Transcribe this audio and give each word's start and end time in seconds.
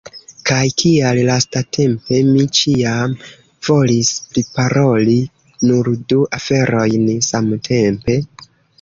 Kaj 0.49 0.69
kial 0.81 1.19
lastatempe, 1.27 2.21
mi 2.31 2.47
ĉiam 2.61 3.13
volis 3.69 4.11
priparoli 4.33 5.17
nur 5.69 5.95
du 6.11 6.23
aferojn 6.43 7.09
samtempe? 7.33 8.23